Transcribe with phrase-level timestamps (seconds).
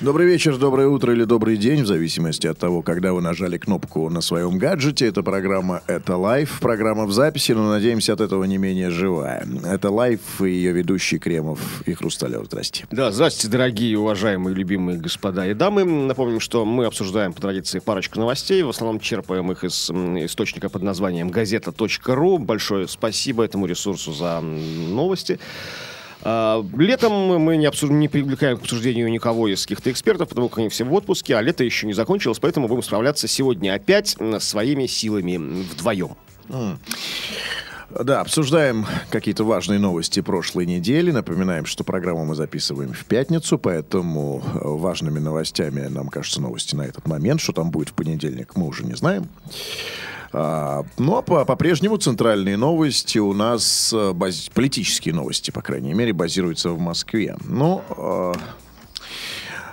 [0.00, 4.08] Добрый вечер, доброе утро или добрый день, в зависимости от того, когда вы нажали кнопку
[4.08, 5.06] на своем гаджете.
[5.06, 9.46] Это программа «Это лайф», программа в записи, но, надеемся, от этого не менее живая.
[9.62, 12.46] Это лайф и ее ведущий Кремов и Хрусталев.
[12.46, 12.86] Здрасте.
[12.90, 15.84] Да, здравствуйте, дорогие, уважаемые, любимые господа и дамы.
[15.84, 18.62] Напомним, что мы обсуждаем по традиции парочку новостей.
[18.62, 22.38] В основном черпаем их из источника под названием газета.ру.
[22.38, 25.38] Большое спасибо этому ресурсу за новости.
[26.22, 30.58] А, Летом мы не, обсуж- не привлекаем к обсуждению никого из каких-то экспертов, потому как
[30.58, 34.86] они все в отпуске, а лето еще не закончилось, поэтому будем справляться сегодня опять своими
[34.86, 36.16] силами вдвоем.
[37.90, 41.10] Да, обсуждаем какие-то важные новости прошлой недели.
[41.10, 46.82] Напоминаем, что программу мы записываем в пятницу, поэтому э, важными новостями нам кажется новости на
[46.82, 47.40] этот момент.
[47.40, 49.28] Что там будет в понедельник, мы уже не знаем.
[50.32, 55.92] А, ну, а по- по-прежнему центральные новости у нас, э, баз- политические новости, по крайней
[55.92, 57.36] мере, базируются в Москве.
[57.44, 58.32] Ну, э,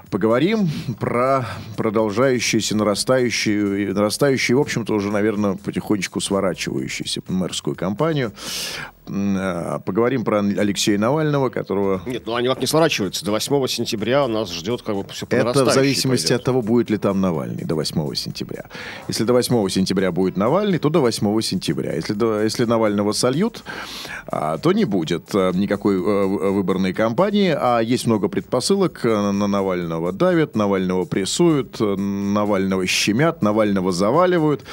[0.09, 0.69] Поговорим
[1.01, 8.31] про продолжающуюся, нарастающую, нарастающую, в общем-то, уже, наверное, потихонечку сворачивающуюся мэрскую кампанию.
[9.09, 12.01] Э, Поговорим про Алексея Навального, которого...
[12.05, 13.25] Нет, ну они как не сворачиваются.
[13.25, 16.39] До 8 сентября нас ждет как бы все Это в зависимости пойдет.
[16.41, 18.65] от того, будет ли там Навальный до 8 сентября.
[19.07, 21.93] Если до 8 сентября будет Навальный, то до 8 сентября.
[21.93, 23.63] Если, до- если Навального сольют,
[24.27, 27.55] а, то не будет а, никакой э, выборной кампании.
[27.57, 29.01] А есть много предпосылок.
[29.05, 34.63] э, На Навального давят, Навального прессуют, э, Навального щемят, Навального заваливают.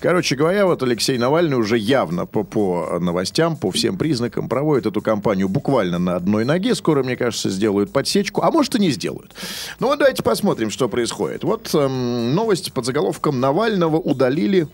[0.00, 5.02] Короче говоря, вот Алексей Навальный уже явно по, по новостям, по всем признакам проводит эту
[5.02, 6.74] кампанию буквально на одной ноге.
[6.74, 8.42] Скоро, мне кажется, сделают подсечку.
[8.42, 9.34] А может и не сделают.
[9.80, 11.44] Ну вот давайте посмотрим, что происходит.
[11.44, 14.68] Вот эм, новость под заголовком «Навального удалили».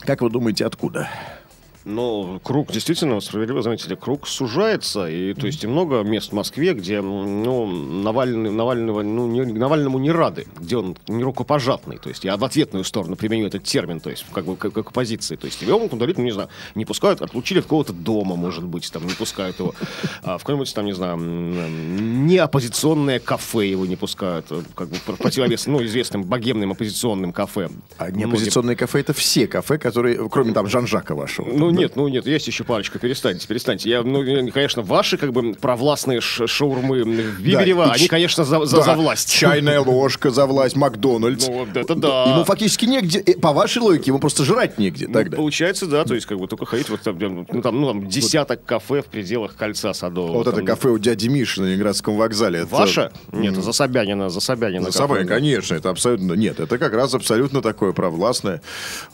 [0.00, 1.08] Как вы думаете, откуда?
[1.84, 6.72] Ну, круг, действительно, справедливо заметили, круг сужается, и то есть и много мест в Москве,
[6.72, 12.24] где, ну, Навальный, Навального, ну, не, Навальному не рады, где он не рукопожатный, то есть
[12.24, 15.46] я в ответную сторону применю этот термин, то есть как бы как, как оппозиции, то
[15.46, 18.90] есть его могут удалить, ну, не знаю, не пускают, отлучили от какого-то дома, может быть,
[18.90, 19.74] там, не пускают его,
[20.22, 25.16] а в какое-нибудь там, не знаю, не оппозиционное кафе его не пускают, как бы про-
[25.16, 27.68] противовес, ну, известным богемным оппозиционным кафе.
[27.98, 31.46] А Ну, где- неоппозиционные кафе это все кафе, которые, кроме там Жан-Жака вашего.
[31.52, 33.88] Ну нет, ну нет, есть еще парочка, перестаньте, перестаньте.
[33.90, 38.64] Я, ну, конечно, ваши как бы провластные шаурмы в Биберево, и они, ч- конечно, за,
[38.64, 39.30] за, Да, за власть.
[39.32, 41.46] Чайная ложка за власть, Макдональдс.
[41.48, 42.24] Ну, вот это да.
[42.24, 45.36] Ему фактически негде, э, по вашей логике, ему просто жрать негде Ну, тогда.
[45.36, 48.64] Получается, да, то есть как бы только ходить вот там, ну, там, ну, там десяток
[48.64, 50.32] кафе в пределах кольца Садового.
[50.38, 52.60] Вот это Там, кафе у дяди Миши на Ленинградском вокзале.
[52.60, 53.10] это- Ваше?
[53.32, 54.86] Нет, за Собянина, за Собянина.
[54.86, 56.32] За собой, конечно, это абсолютно...
[56.34, 58.60] Нет, это как раз абсолютно такое провластное,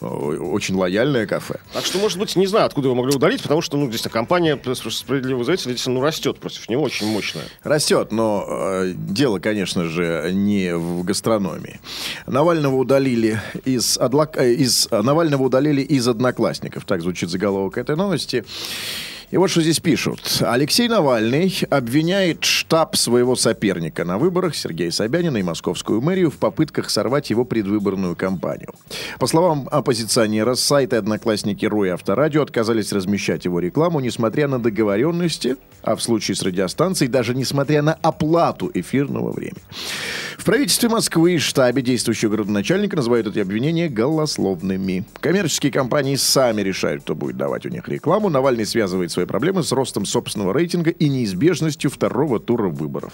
[0.00, 1.60] очень лояльное кафе.
[1.72, 4.59] Так что, может быть, не знаю, откуда его могли удалить, потому что, ну, действительно, компания
[4.75, 7.44] справедливого зрителя действительно, ну, растет против него очень мощная.
[7.62, 11.81] Растет, но э, дело, конечно же, не в гастрономии.
[12.27, 16.84] Навального удалили из, одлак- э, из Навального удалили из одноклассников.
[16.84, 18.44] Так звучит заголовок этой новости.
[19.31, 20.21] И вот что здесь пишут.
[20.41, 26.91] Алексей Навальный обвиняет штаб своего соперника на выборах Сергея Собянина и московскую мэрию в попытках
[26.91, 28.75] сорвать его предвыборную кампанию.
[29.21, 35.57] По словам оппозиционера, сайты «Одноклассники РУ» и «Авторадио» отказались размещать его рекламу, несмотря на договоренности,
[35.83, 39.63] а в случае с радиостанцией даже несмотря на оплату эфирного времени.
[40.39, 45.05] В правительстве Москвы и штабе действующего городоначальника называют эти обвинения голословными.
[45.21, 48.29] Коммерческие компании сами решают, кто будет давать у них рекламу.
[48.31, 53.13] Навальный связывает свои проблемы с ростом собственного рейтинга и неизбежностью второго тура выборов.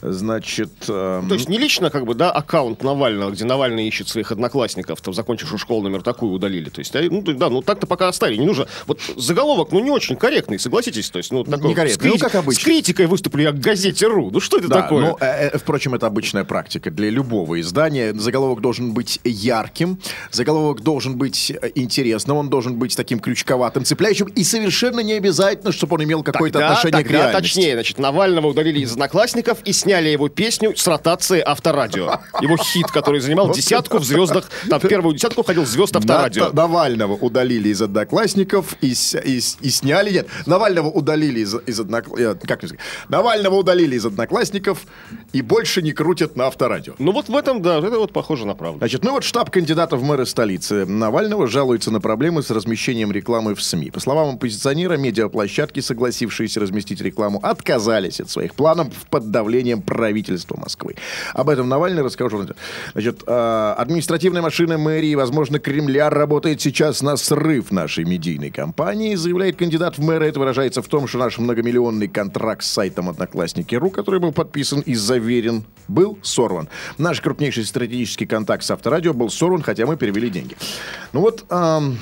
[0.00, 0.70] Значит...
[0.88, 5.00] эм, То есть не лично, как бы, да, аккаунт Навального, где Навальный ищет своих одноклассников,
[5.00, 6.68] там, закончившую школу номер такую, удалили.
[6.70, 8.38] То есть, ну, да, ну, так-то пока оставили.
[8.38, 8.66] Не нужно.
[8.86, 11.10] Вот заголовок, ну, не очень корректный, согласитесь.
[11.10, 12.60] То есть, ну, такой, Некорректный, с, ну, как обычно.
[12.60, 14.30] С критикой выступлю я к газете РУ.
[14.30, 15.06] Ну, что это Да, такое?
[15.06, 18.14] ну, э, э, впрочем, это обычная практика для любого издания.
[18.14, 19.98] Заголовок должен быть ярким,
[20.30, 25.72] заголовок должен быть э, интересным, он должен быть таким крючковатым, цепляющим, и совершенно не обязательно,
[25.72, 27.42] чтобы он имел какое-то Тогда- отношение к тогда реальности.
[27.54, 32.20] точнее, значит, Навального удалили из одноклассников и сняли его песню с ротации авторадио.
[32.40, 36.48] Его хит, который занимал десятку в звездах, там в первую десятку ходил звезд авторадио.
[36.50, 38.92] На- Навального удалили из одноклассников и,
[39.24, 40.10] и и сняли.
[40.12, 42.40] Нет, Навального удалили из, из одноклассников.
[42.46, 42.84] Как это сказать?
[43.08, 44.86] Навального удалили из одноклассников
[45.32, 46.94] и больше не крутят на авторадио.
[46.98, 48.78] Ну вот в этом, да, это вот похоже на правду.
[48.78, 53.54] Значит, ну вот штаб кандидата в мэры столицы Навального жалуется на проблемы с размещением рекламы
[53.54, 53.90] в СМИ.
[53.90, 60.96] По словам оппозиционера, медиаплощадки, согласившиеся разместить рекламу, отказались от своих планов под давлением правительства Москвы.
[61.34, 62.46] Об этом Навальный расскажу.
[62.92, 69.56] Значит, э, административная машина мэрии, возможно, Кремля работает сейчас на срыв нашей медийной кампании, заявляет
[69.56, 70.26] кандидат в мэры.
[70.26, 74.94] Это выражается в том, что наш многомиллионный контракт с сайтом Одноклассники.ру, который был подписан и
[74.94, 76.68] заверен, был сорван.
[76.98, 80.56] Наш крупнейший стратегический контакт с авторадио был сорван, хотя мы перевели деньги.
[81.12, 81.98] Ну вот, ам,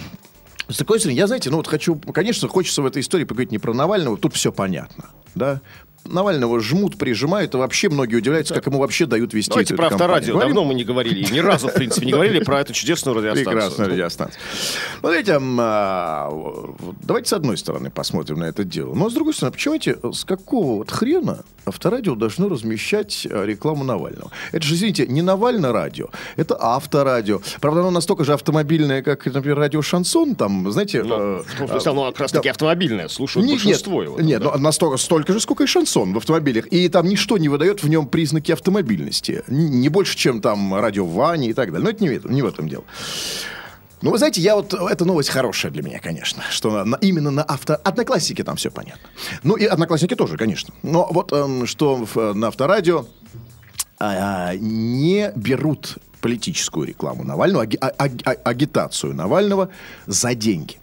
[0.69, 3.59] с такой стороны, я, знаете, ну вот хочу, конечно, хочется в этой истории поговорить не
[3.59, 5.61] про Навального, тут все понятно, да.
[6.06, 9.93] Навального жмут, прижимают, и вообще многие удивляются, как ему вообще дают вести Давайте эту про
[9.93, 10.35] авторадио.
[10.35, 10.55] Говорим?
[10.55, 11.26] Давно мы не говорили.
[11.32, 13.53] Ни разу, в принципе, не говорили про эту чудесную радиостанцию.
[13.53, 14.41] Прекрасная радиостанция.
[15.00, 16.64] Смотрите, а,
[17.03, 18.94] давайте с одной стороны посмотрим на это дело.
[18.94, 19.76] Но с другой стороны, почему
[20.12, 24.31] с какого вот хрена авторадио должно размещать э, рекламу Навального?
[24.52, 27.41] Это же, извините, не Навальное радио, это авторадио.
[27.61, 30.35] Правда, оно настолько же автомобильное, как, например, радио Шансон.
[30.35, 31.02] Там, знаете...
[31.02, 32.50] Ну, э, смысле, оно как раз таки да.
[32.52, 33.09] автомобильное.
[33.09, 34.20] Слушают большинство его.
[34.20, 36.67] Нет, ну, настолько, столько же, сколько и шансон в автомобилях.
[36.73, 39.43] И там ничто не выдает в нем признаки автомобильности.
[39.49, 41.85] Не больше, чем там радио Вани и так далее.
[41.85, 42.85] Но это не не в этом дело.
[44.03, 44.75] Ну, вы знаете, я вот...
[44.75, 46.43] Эта новость хорошая для меня, конечно.
[46.51, 47.77] Что на- на- именно на авто...
[47.83, 49.09] Одноклассники там все понятно.
[49.43, 50.75] Ну, и одноклассники тоже, конечно.
[50.83, 53.07] Но вот эм, что в- на авторадио
[53.99, 59.71] а, не берут политическую рекламу Навального, аги- а- а- агитацию Навального
[60.07, 60.77] за деньги.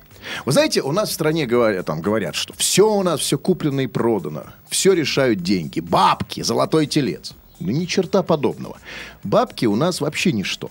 [0.45, 3.81] Вы знаете, у нас в стране говорят, там, говорят, что все у нас, все куплено
[3.81, 7.33] и продано, все решают деньги, бабки, золотой телец.
[7.59, 8.77] Ну, ни черта подобного.
[9.23, 10.69] Бабки у нас вообще ничто.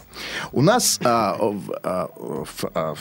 [0.50, 2.08] У нас, а, в- а,
[2.74, 2.94] а,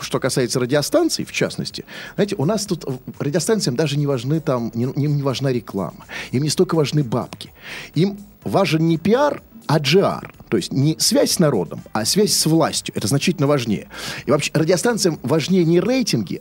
[0.00, 1.84] что касается радиостанций, в частности,
[2.16, 2.84] знаете, у нас тут
[3.20, 6.06] радиостанциям даже не важны там, не, не важна реклама.
[6.32, 7.52] Им не столько важны бабки.
[7.94, 10.28] Им важен не пиар, а GR.
[10.48, 12.94] То есть не связь с народом, а связь с властью.
[12.96, 13.88] Это значительно важнее.
[14.26, 16.40] И вообще радиостанциям важнее не рейтинги,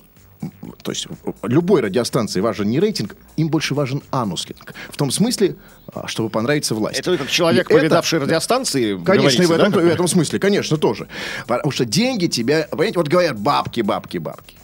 [0.83, 1.07] то есть
[1.43, 4.73] любой радиостанции важен не рейтинг, им больше важен ануслинг.
[4.89, 5.55] В том смысле,
[5.91, 6.99] а, чтобы понравиться власти.
[6.99, 10.07] Это вы как человек, И это- повидавший радиостанции, Конечно, и в этом, да, в этом
[10.07, 11.07] смысле, конечно, тоже.
[11.47, 12.67] Потому что деньги тебя...
[12.69, 14.56] Понимаете, вот говорят бабки, бабки, бабки.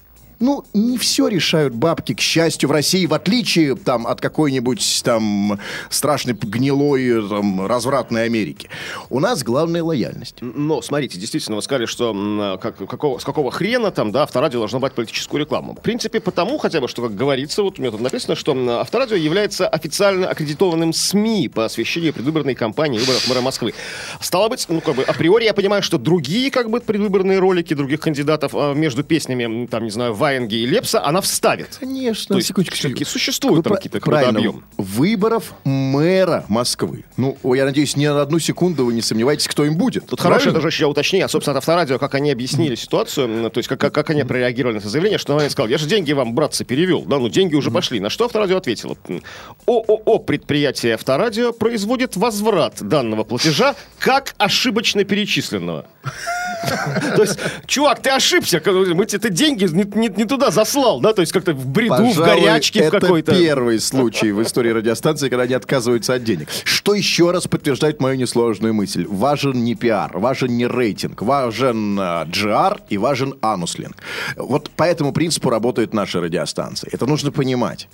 [0.44, 5.58] Ну, не все решают бабки, к счастью, в России, в отличие там, от какой-нибудь там
[5.90, 8.68] страшной гнилой там, развратной Америки.
[9.10, 10.40] У нас главная лояльность.
[10.42, 14.60] Но, смотрите, действительно, вы сказали, что м, как, какого, с какого хрена там, да, авторадио
[14.60, 15.76] должно брать политическую рекламу.
[15.76, 19.16] В принципе, потому хотя бы, что, как говорится, вот у меня тут написано, что авторадио
[19.16, 23.74] является официально аккредитованным СМИ по освещению предвыборной кампании выборов мэра Москвы.
[24.20, 28.02] Стало быть, ну, как бы, априори я понимаю, что другие, как бы, предвыборные ролики других
[28.02, 31.78] кандидатов а, между песнями, там, не знаю, Ваенги и Лепса, она вставит.
[31.80, 32.76] Конечно, То есть, секундочку.
[32.76, 34.64] все-таки существует Вы там какие-то правильно, объем.
[34.78, 37.06] Выборов мэра Москвы.
[37.18, 40.08] Ну, я надеюсь, ни на одну секунду вы не сомневаетесь, кто им будет.
[40.08, 43.80] Тут хорошее даже еще уточнение, собственно, от авторадио, как они объяснили ситуацию, то есть как,
[43.80, 46.66] как, как они прореагировали на это заявление, что он сказал, я же деньги вам, братцы,
[46.66, 48.00] перевел, да, ну деньги уже пошли.
[48.00, 48.98] На что авторадио ответило,
[49.68, 55.86] ООО предприятие авторадио производит возврат данного платежа как ошибочно перечисленного.
[57.16, 61.22] То есть, чувак, ты ошибся, мы тебе деньги не, не- не туда заслал, да, то
[61.22, 63.32] есть как-то в бреду, в Пожалуй, горячке в это какой-то.
[63.34, 66.48] первый случай в истории радиостанции, когда они отказываются от денег.
[66.64, 69.06] Что еще раз подтверждает мою несложную мысль.
[69.08, 73.96] Важен не пиар, важен не рейтинг, важен э, GR и важен ануслинг.
[74.36, 76.90] Вот по этому принципу работают наши радиостанции.
[76.92, 77.88] Это нужно понимать.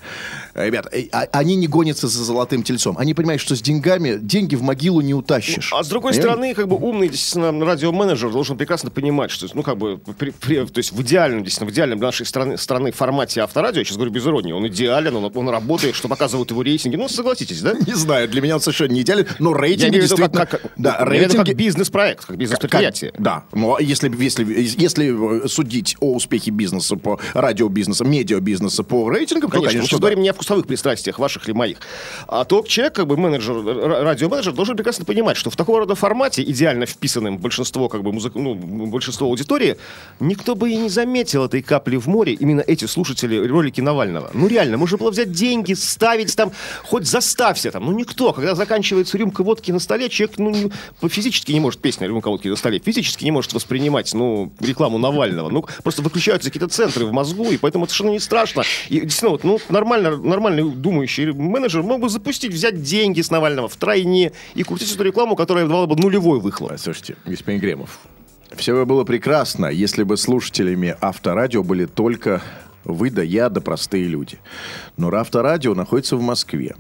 [0.56, 2.98] Ребят, э, а- они не гонятся за золотым тельцом.
[2.98, 5.72] Они понимают, что с деньгами деньги в могилу не утащишь.
[5.74, 6.30] А с другой Понимаете?
[6.30, 10.66] стороны, как бы умный, действительно, радиоменеджер должен прекрасно понимать, что, ну, как бы, при- при-
[10.66, 14.12] то есть в идеальном, действительно, в идеальном нашей страны, страны формате авторадио, я сейчас говорю
[14.12, 16.96] без иронии, он идеален, он, он работает, что показывают его рейтинги.
[16.96, 17.74] Ну, согласитесь, да?
[17.74, 20.46] Не знаю, для меня он совершенно не идеален, но Я рейтинги в виду действительно...
[20.46, 21.54] как, как, да, я в виду как рейтинги...
[21.58, 23.12] бизнес-проект, как бизнес-предприятие.
[23.12, 24.44] Как- Да, но если, если,
[24.78, 29.88] если э, судить о успехе бизнеса по радиобизнеса, медиабизнеса по рейтингам, то, Конечно, мы конечно,
[29.88, 30.02] сейчас да.
[30.02, 31.78] говорим не о вкусовых пристрастиях ваших или моих.
[32.28, 35.96] А то человек, как бы менеджер, р- радиоменеджер, должен прекрасно понимать, что в такого рода
[35.96, 38.34] формате, идеально вписанным в большинство как бы, музык...
[38.36, 39.78] ну, ну, большинство аудитории,
[40.20, 44.30] никто бы и не заметил этой капли в море, именно эти слушатели ролики Навального.
[44.34, 46.52] Ну, реально, можно было взять деньги, ставить там,
[46.84, 48.34] хоть заставься там, ну, никто.
[48.34, 50.72] Когда заканчивается рюмка водки на столе, человек, ну,
[51.10, 55.50] физически не может, песня рюмка водки на столе, физически не может воспринимать, ну, рекламу Навального.
[55.50, 58.64] Ну, просто выключаются какие-то центры в мозгу, и поэтому это совершенно не страшно.
[58.90, 63.68] И действительно, вот, ну, нормально, нормальный думающий менеджер мог бы запустить, взять деньги с Навального
[63.68, 66.74] в тройне и крутить эту рекламу, которая давала бы нулевой выхлоп.
[66.78, 68.00] Слушайте, господин Гремов,
[68.56, 72.42] все бы было прекрасно, если бы слушателями авторадио были только
[72.86, 74.40] вы да я, да простые люди.
[74.98, 76.76] Но авторадио находится в Москве.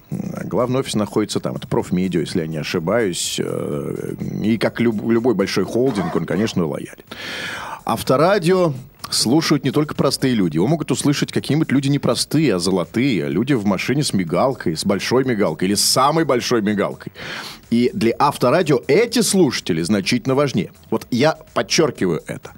[0.46, 1.58] Главный офис находится там.
[1.58, 3.40] Это профмедиа, если я не ошибаюсь.
[3.44, 7.04] Э, И как люб- любой большой холдинг, он, конечно, лоялен.
[7.86, 8.74] Авторадио
[9.10, 10.58] слушают не только простые люди.
[10.58, 13.28] Его могут услышать какие-нибудь люди не простые, а золотые.
[13.30, 17.12] Люди в машине с мигалкой, с большой мигалкой или с самой большой мигалкой.
[17.70, 20.72] И для авторадио эти слушатели значительно важнее.
[20.90, 22.52] Вот я подчеркиваю это.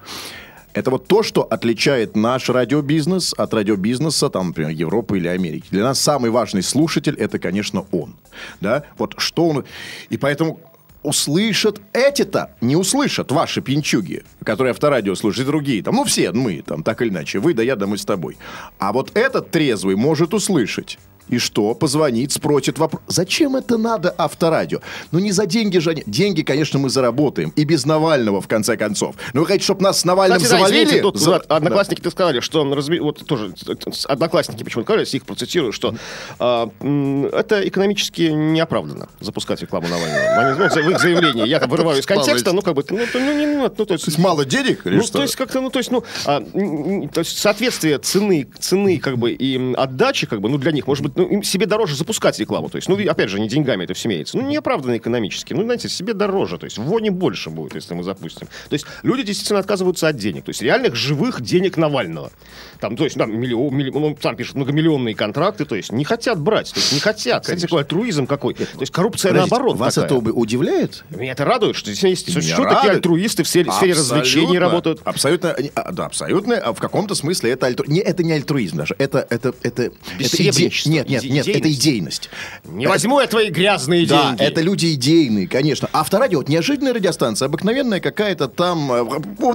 [0.74, 5.66] Это вот то, что отличает наш радиобизнес от радиобизнеса, там, например, Европы или Америки.
[5.70, 8.16] Для нас самый важный слушатель– это, конечно, он.
[8.62, 8.84] Да?
[8.98, 9.66] Вот что он...
[10.10, 10.62] И поэтому
[11.04, 15.84] услышат эти-то, не услышат ваши пьянчуги, которые авторадио слушают, и другие.
[15.84, 17.40] Там, ну, все мы, там, так или иначе.
[17.40, 18.38] Вы, да я, да мы с тобой.
[18.80, 20.98] А вот этот трезвый может услышать.
[21.32, 21.74] И что?
[21.74, 23.02] Позвонить, спросит вопрос.
[23.08, 24.80] Зачем это надо авторадио?
[25.12, 25.92] Ну, не за деньги же.
[25.92, 27.52] они- Деньги, конечно, мы заработаем.
[27.56, 29.16] И без Навального, в конце концов.
[29.34, 30.84] Но вы хотите, чтобы нас с Навальным Кстати, да, завалили?
[30.86, 33.74] извините, тут За- вот одноклассники ты сказали, что разби- вот тоже э,
[34.08, 35.96] одноклассники почему-то сказали, если их процитирую, что
[36.40, 40.22] м, это экономически неоправданно запускать рекламу Навального.
[40.38, 43.34] Они, ну, в их заявлении я вырываю из контекста, ну как бы, ну, то- ну,
[43.38, 44.86] не- ну, ну, то есть То есть мало денег?
[44.86, 45.14] или ну, что?
[45.20, 49.32] то есть как-то, ну, то есть, ну, а, то есть соответствие цены, цены, как бы,
[49.32, 52.70] и отдачи, как бы, ну, для них, может быть, ну, им себе дороже запускать рекламу,
[52.70, 55.90] то есть, ну, опять же, не деньгами это все имеется, ну, неоправданно экономически, ну, знаете,
[55.90, 58.48] себе дороже, то есть, вони больше будет, если мы запустим.
[58.70, 62.32] То есть, люди действительно отказываются от денег, то есть, реальных живых денег Навального.
[62.80, 66.40] Там, то есть, там, миллион, милли- он сам пишет многомиллионные контракты, то есть, не хотят
[66.40, 67.44] брать, то есть, не хотят.
[67.44, 68.54] Кстати, такой альтруизм какой.
[68.54, 70.20] То есть, коррупция Подождите, наоборот Вас такая.
[70.20, 71.04] это удивляет?
[71.10, 74.58] Меня это радует, что здесь есть Меня существуют такие альтруисты в сфере, в сфере развлечений
[74.58, 75.02] работают.
[75.04, 76.58] Абсолютно, а, да, абсолютно.
[76.58, 77.94] А в каком-то смысле это альтруизм.
[77.94, 78.96] Не, это не альтруизм даже.
[78.98, 82.30] Это, это, это, это иде- Бессеребренничество, Нет, нет, нет, это идейность.
[82.66, 84.44] Не возьму я твои грязные Да, деньги.
[84.44, 85.90] это люди идейные, конечно.
[85.94, 89.06] Авторадио, вот неожиданная радиостанция, обыкновенная какая-то там, э,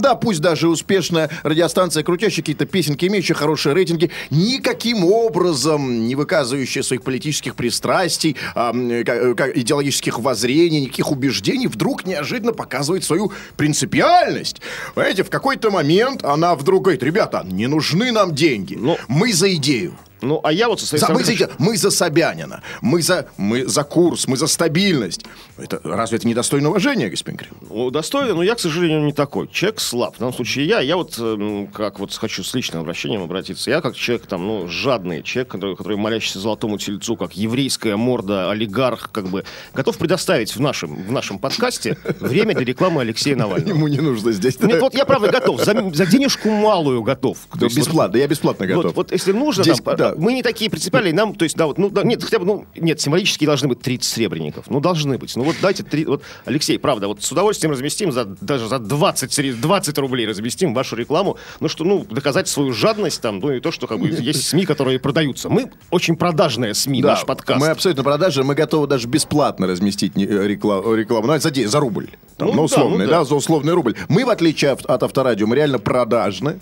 [0.00, 6.82] да, пусть даже успешная радиостанция, крутящая какие-то песенки, имеющая хорошие рейтинги, никаким образом не выказывающая
[6.82, 14.60] своих политических пристрастий, э, ка- идеологических воззрений, никаких убеждений, вдруг неожиданно показывает свою принципиальность.
[14.94, 19.54] Понимаете, в какой-то момент она вдруг говорит, ребята, не нужны нам деньги, Ну, мы за
[19.54, 19.94] идею.
[20.22, 23.66] Ну, а я вот со своей За- мы, за, мы за Собянина, мы за, мы
[23.66, 25.24] за курс, мы за стабильность.
[25.58, 27.62] Это, разве это недостойно уважения, господин Кремов?
[27.68, 29.48] Ну, достойно, но я, к сожалению, не такой.
[29.48, 30.16] Человек слаб.
[30.16, 33.70] В данном случае я, я вот эм, как вот хочу с личным обращением обратиться.
[33.70, 38.50] Я как человек там, ну, жадный, человек, который, который молящийся золотому тельцу, как еврейская морда,
[38.50, 39.44] олигарх, как бы,
[39.74, 43.68] готов предоставить в нашем, в нашем подкасте время для рекламы Алексея Навального.
[43.68, 44.58] Ему не нужно здесь.
[44.60, 45.62] Нет, вот я правда готов.
[45.62, 47.38] За, за денежку малую готов.
[47.54, 48.84] Да, бесплатно, я бесплатно готов.
[48.84, 50.20] Вот, вот если нужно, там, да.
[50.20, 52.66] мы не такие принципиальные, нам, то есть, да, вот, ну, да, нет, хотя бы, ну,
[52.76, 54.66] нет, символически должны быть 30 сребреников.
[54.68, 55.34] Ну, должны быть.
[55.36, 59.30] Ну, вот дайте, три, вот, Алексей, правда, вот с удовольствием разместим, за, даже за 20,
[59.38, 63.60] сре- 20 рублей разместим вашу рекламу, ну, что, ну, доказать свою жадность там, ну, и
[63.60, 65.48] то, что, как бы, есть СМИ, которые продаются.
[65.48, 67.60] Мы очень продажная СМИ, Да, наш подкаст.
[67.60, 72.08] Мы абсолютно продажи, мы готовы даже бесплатно разместить э, рекла- рекламу, ну, за, за рубль.
[72.36, 73.18] Там, Ну да, условный, ну да.
[73.20, 73.24] да.
[73.24, 73.94] за условный рубль.
[74.08, 76.60] Мы, в отличие от, от авторадио, мы реально продажны.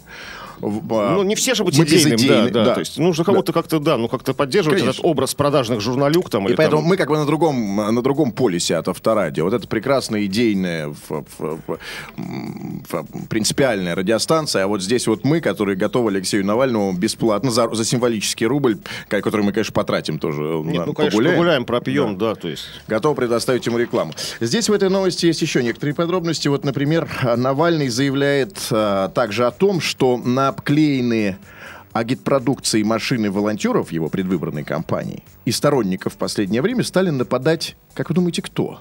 [0.61, 3.25] В- а, Ну, не все же быть мы идейным, да, безидейны, да, То есть нужно
[3.25, 4.99] кого-то как-то, да, ну, как-то поддерживать Конечно.
[5.00, 6.49] этот образ продажных журналюк там.
[6.49, 9.44] И поэтому там- мы как бы на другом, на другом полюсе от авторадио.
[9.44, 11.25] Вот это прекрасная идейная, ф-
[12.16, 14.64] м, ф- принципиальная радиостанция.
[14.64, 19.42] А вот здесь вот мы, которые готовы Алексею Навальному бесплатно за, за символический рубль, который
[19.44, 20.42] мы, конечно, потратим тоже.
[20.42, 21.37] Нет, на- ну, конечно, погуляем.
[21.38, 22.64] погуляем, пропьем, да, то есть...
[22.88, 24.12] Готов предоставить ему рекламу.
[24.40, 26.49] Здесь в этой новости есть еще некоторые подробности.
[26.49, 31.39] Вот, например, Навальный заявляет а, также о том, что на обклеенные
[31.93, 38.15] агитпродукции машины волонтеров его предвыборной кампании и сторонников в последнее время стали нападать, как вы
[38.15, 38.81] думаете, кто?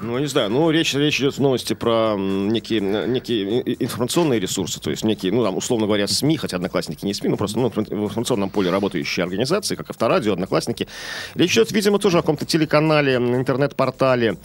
[0.00, 4.80] Ну, не знаю, ну, речь, речь идет в новости про некие, м, некие информационные ресурсы,
[4.80, 7.68] то есть некие, ну, там, условно говоря, СМИ, хотя Одноклассники не СМИ, но просто ну,
[7.70, 10.88] в информационном поле работающие организации, как Авторадио, Одноклассники.
[11.34, 14.38] Речь идет, видимо, тоже о каком-то телеканале, интернет-портале,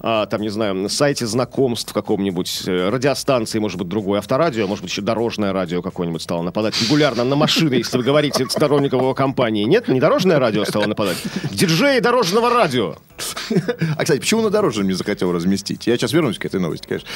[0.00, 4.82] а, там, не знаю, на сайте знакомств каком-нибудь, э, радиостанции, может быть, другой Авторадио, может
[4.82, 9.14] быть, еще дорожное радио какое-нибудь стало нападать регулярно на машины, если вы говорите сторонников его
[9.14, 9.64] компании.
[9.64, 11.01] Нет, не дорожное радио стало нападать.
[11.50, 12.96] Диджеи дорожного радио.
[13.96, 15.86] А, кстати, почему на дорожном не захотел разместить?
[15.86, 17.08] Я сейчас вернусь к этой новости, конечно.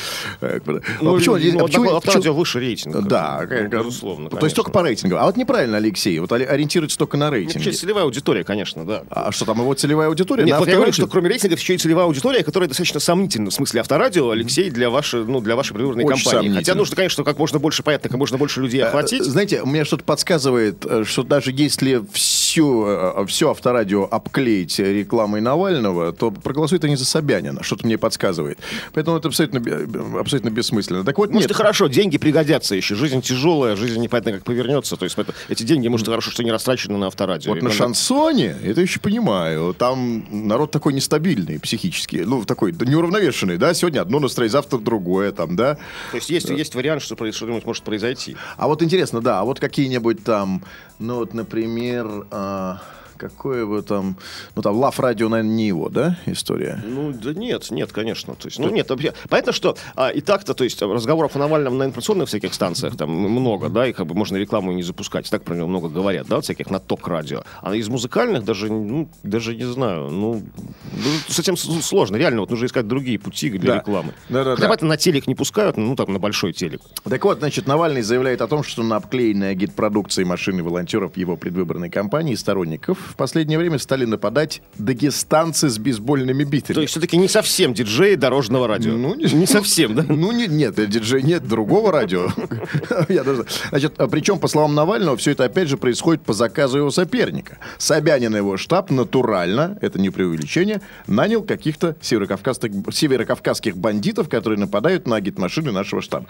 [0.42, 0.60] Э,
[1.00, 3.00] Ну, а почему- ну, а почему- авто- почему- авторадио выше рейтинга.
[3.00, 4.28] Да, Ну, безусловно.
[4.30, 5.16] То есть только по рейтингу.
[5.16, 6.18] А вот неправильно, Алексей.
[6.20, 7.72] Вот ори- ориентируется только на Вообще рейтинге.
[7.72, 9.02] целевая аудитория, конечно, да.
[9.10, 10.44] А что там его целевая аудитория?
[10.44, 13.50] Нет, На вот я говорю, что кроме рейтингов еще и целевая аудитория, которая достаточно сомнительна.
[13.50, 16.54] В смысле, авторадио, Алексей, для вашей, ну, для вашей предвыборной Очень кампании.
[16.54, 19.22] Хотя нужно, конечно, как можно больше понятно, как можно больше людей охватить.
[19.22, 23.75] Э, Знаете, мне что-то подсказывает, э, что даже если всю, все авторадио
[24.10, 27.62] обклеить рекламой Навального, то проголосуют они за Собянина.
[27.62, 28.58] Что-то мне подсказывает.
[28.94, 29.60] Поэтому это абсолютно,
[30.20, 31.04] абсолютно бессмысленно.
[31.04, 31.50] Так вот, Может, нет.
[31.50, 32.94] и хорошо, деньги пригодятся еще.
[32.94, 34.96] Жизнь тяжелая, жизнь непонятно как повернется.
[34.96, 37.50] То есть это- эти деньги, может, и хорошо, что не растрачены на авторадио.
[37.50, 42.72] Вот И на надо- шансоне, это еще понимаю, там народ такой нестабильный психически, ну, такой
[42.72, 45.74] да, неуравновешенный, да, сегодня одно настроение, завтра другое, там, да.
[46.10, 48.36] То есть есть, есть вариант, что что-нибудь может произойти.
[48.56, 50.62] А вот интересно, да, а вот какие-нибудь там,
[50.98, 52.80] ну, вот, например, а,
[53.16, 54.16] какое бы там,
[54.54, 56.82] ну, там, Лав Радио, наверное, не его, да, история?
[56.86, 58.34] Ну, да нет, нет, конечно.
[58.34, 58.90] То есть, ну, нет,
[59.28, 63.10] понятно, что а, и так-то, то есть, разговоров о Навальном на информационных всяких станциях там
[63.10, 65.28] много, да, и как бы можно рекламу не запускать.
[65.30, 67.42] Так про него много говорят, да, всяких на ток-радио.
[67.62, 70.42] А из музыкальных даже, ну, даже не знаю, ну,
[70.92, 72.16] ну, с этим сложно.
[72.16, 73.78] Реально, вот нужно искать другие пути для Да.
[73.80, 74.12] рекламы.
[74.28, 74.56] Да-да-да.
[74.56, 76.80] Хотя, понятно, на телек не пускают, ну, там, на большой телек.
[77.04, 81.90] Так вот, значит, Навальный заявляет о том, что на обклеенной агитпродукции машины волонтеров его предвыборной
[81.90, 86.74] кампании сторонников в последнее время стали нападать дагестанцы с бейсбольными битами.
[86.74, 88.92] То есть, все-таки не совсем диджеи дорожного радио.
[88.92, 90.04] Ну, не- не совсем, да?
[90.08, 92.28] Ну, не- нет, э, диджей нет, другого радио.
[93.70, 97.58] Значит, а причем, по словам Навального, все это опять же происходит по заказу его соперника.
[97.78, 105.16] Собянин и его штаб натурально, это не преувеличение, нанял каких-то северокавказских, бандитов, которые нападают на
[105.16, 106.26] агитмашины нашего штаба.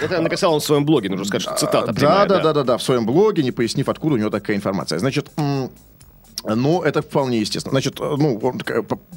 [0.00, 2.76] Это написал он в своем блоге, нужно сказать, что цитата да, да, да, да, да,
[2.78, 4.98] в своем блоге, не пояснив, откуда у него такая информация.
[4.98, 5.61] Значит, м,
[6.44, 7.72] ну, это вполне естественно.
[7.72, 8.60] Значит, э, ну, он,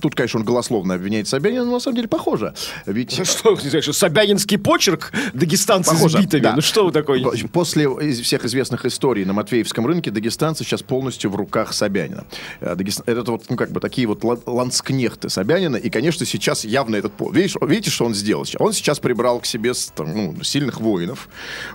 [0.02, 2.54] тут, конечно, он голословно обвиняет Собянина, но на самом деле похоже.
[2.86, 3.14] Ведь...
[3.28, 6.42] Что, не знаю, что Собянинский почерк дагестанцы Похоже, с битами?
[6.42, 6.56] да.
[6.56, 7.24] Ну что вы такой?
[7.52, 7.88] После
[8.22, 12.26] всех известных историй на Матвеевском рынке дагестанцы сейчас полностью в руках Собянина.
[12.60, 15.78] Э, Дагест- Это вот, ну, как бы такие вот лан- ланскнехты Собянина.
[15.78, 17.14] И, конечно, сейчас явно этот...
[17.32, 18.46] Видишь, видите, что он сделал?
[18.60, 21.30] Он сейчас прибрал к себе там, ну, сильных воинов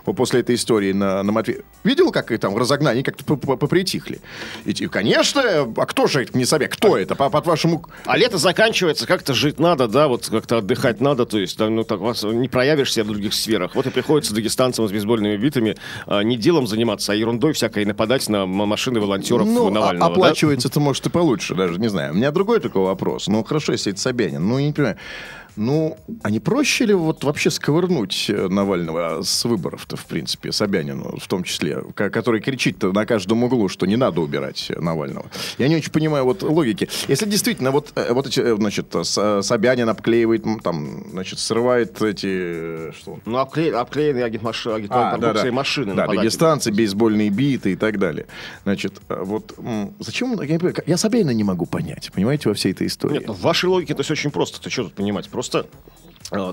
[0.05, 1.63] после этой истории на, на Матве...
[1.83, 4.21] Видел, как там разогнали, они как-то попритихли.
[4.65, 4.87] И, и,
[5.43, 6.69] конечно, а кто же это не Собян?
[6.69, 7.15] Кто это?
[7.15, 7.85] По- По-вашему...
[8.05, 11.83] А лето заканчивается, как-то жить надо, да, вот как-то отдыхать надо, то есть, да, ну
[11.83, 13.75] так вас не проявишь себя в других сферах.
[13.75, 15.75] Вот и приходится дагестанцам с бейсбольными битами
[16.07, 20.07] а, не делом заниматься, а ерундой всякой нападать на машины волонтеров Ну, а- Навального.
[20.09, 20.13] да?
[20.13, 22.13] оплачивается это может и получше, даже не знаю.
[22.13, 23.27] У меня другой такой вопрос.
[23.27, 24.47] Ну, хорошо, если это Собянин.
[24.47, 24.97] Ну, я не понимаю.
[25.57, 31.17] Ну, а не проще ли вот вообще сковырнуть э, Навального с выборов-то, в принципе, Собянину
[31.19, 35.25] в том числе, ко- который кричит на каждом углу, что не надо убирать Навального?
[35.57, 36.89] Я не очень понимаю вот логики.
[37.07, 38.93] Если действительно вот, э, вот эти, э, значит,
[39.41, 43.19] Собянин обклеивает, там, значит, срывает эти, э, что?
[43.25, 43.75] Ну, обкле...
[43.75, 45.91] обклеенные продукцией машины.
[45.91, 46.19] А, Да, нападать.
[46.21, 48.25] дагестанцы, бейсбольные биты и так далее.
[48.63, 49.53] Значит, э, вот
[49.99, 50.41] зачем...
[50.41, 53.15] Я, я Собянина не могу понять, понимаете, во всей этой истории.
[53.15, 54.61] Нет, ну, в вашей логике это все очень просто.
[54.61, 55.29] Ты что тут понимать?
[55.29, 55.63] Просто э,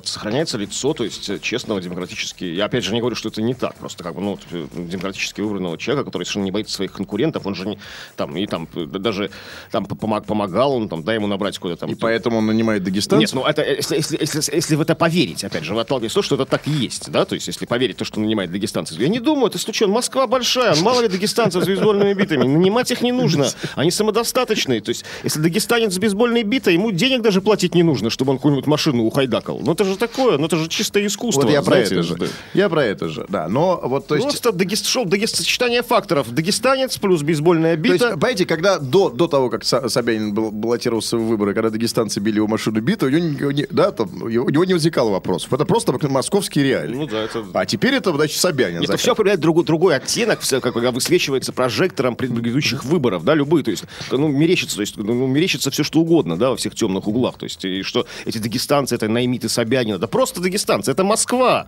[0.03, 2.45] сохраняется лицо, то есть э, честного, демократически.
[2.45, 3.77] Я опять же не говорю, что это не так.
[3.77, 7.55] Просто как бы, ну, э, демократически выбранного человека, который совершенно не боится своих конкурентов, он
[7.55, 7.79] же не
[8.17, 9.31] там и там э, даже
[9.71, 11.91] там помог, помогал, он там, дай ему набрать куда-то там.
[11.91, 13.21] И поэтому он нанимает дагестанцев?
[13.21, 16.12] Нет, ну это э, если, если, если, если в это поверить, опять же, вы отталкиваетесь
[16.12, 18.51] от того, что это так и есть, да, то есть если поверить то, что нанимает
[18.51, 18.99] дагестанцев.
[18.99, 19.95] Я не думаю, это случайно.
[19.95, 22.43] Москва большая, мало ли дагестанцев с бейсбольными битами.
[22.43, 24.81] Нанимать их не нужно, они самодостаточные.
[24.81, 28.38] То есть если дагестанец с бейсбольной битой, ему денег даже платить не нужно, чтобы он
[28.38, 29.68] какую-нибудь машину ухайдакал.
[29.69, 31.43] Ну это же такое, ну это же чистое искусство.
[31.43, 32.17] Вот я про знаете, это же.
[32.17, 32.27] да.
[32.55, 33.49] Я про это же, да.
[33.49, 34.27] Но вот, то есть...
[34.27, 34.87] Просто дагест...
[34.87, 35.37] шел дагест...
[35.37, 36.33] сочетание факторов.
[36.33, 37.95] Дагестанец плюс бейсбольная То бита.
[37.95, 42.19] есть, понимаете, когда до, до того, как Со- Собянин был, баллотировался в выборы, когда дагестанцы
[42.19, 45.53] били его машину биту, у него, не, да, там, у него не возникало вопросов.
[45.53, 46.97] Это просто московский реалий.
[46.97, 47.45] Ну да, это...
[47.53, 48.83] А теперь это, значит, Собянин.
[48.83, 53.65] Это все проявляет другой, другой оттенок, все, как бы, высвечивается прожектором предыдущих выборов, да, любые,
[53.65, 57.07] то есть, ну, мерещится, то есть, ну, мерещится все, что угодно, да, во всех темных
[57.07, 61.66] углах, то есть, и что эти дагестанцы, это наймиты Собянина, да просто дагестанцы, это Москва.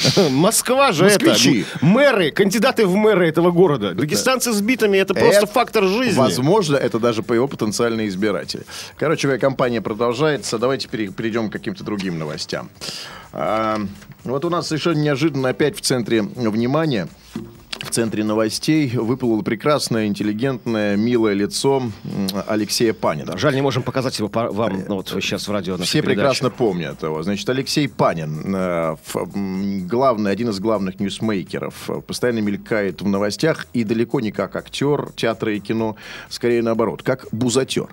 [0.30, 1.60] Москва же Москвичи.
[1.60, 1.84] это.
[1.84, 3.94] Мэры, кандидаты в мэры этого города.
[3.94, 6.18] Дагестанцы с битами это просто Это, фактор жизни.
[6.18, 8.64] Возможно, это даже по его потенциальные избиратели.
[8.98, 10.58] Короче говоря, кампания продолжается.
[10.58, 12.68] Давайте пере- перейдем к каким-то другим новостям.
[13.32, 13.78] А,
[14.24, 17.06] вот у нас совершенно неожиданно опять в центре внимания
[17.82, 21.82] в центре новостей выплыло прекрасное, интеллигентное, милое лицо
[22.46, 23.36] Алексея Панина.
[23.38, 25.76] Жаль, не можем показать его вам ну, вот сейчас в радио.
[25.78, 26.16] Все передачи.
[26.16, 27.22] прекрасно помнят его.
[27.22, 28.96] Значит, Алексей Панин, э,
[29.86, 35.10] главный, один из главных ньюсмейкеров, э, постоянно мелькает в новостях и далеко не как актер
[35.16, 35.96] театра и кино,
[36.28, 37.88] скорее наоборот, как бузатер.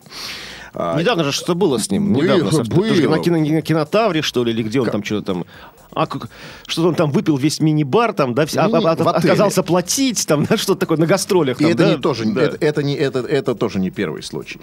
[0.79, 2.13] А, Недавно же что было с ним?
[2.13, 2.87] Было, Недавно, было.
[2.87, 5.45] тоже на, кино- на кинотавре, что ли, или где он там что-то там...
[5.93, 6.29] А, как-
[6.67, 9.09] что-то он там выпил весь мини-бар, там, да, вся- а- Мини- а- отеле.
[9.09, 11.59] отказался платить, там, да, что-то такое на гастролях.
[11.59, 11.89] И там, это да?
[11.95, 12.41] не тоже, Да.
[12.43, 14.59] это, это не, это, это тоже не первый случай.